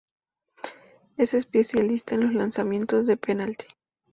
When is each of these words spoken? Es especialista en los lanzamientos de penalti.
Es 1.15 1.35
especialista 1.35 2.15
en 2.15 2.21
los 2.23 2.33
lanzamientos 2.33 3.05
de 3.05 3.17
penalti. 3.17 3.67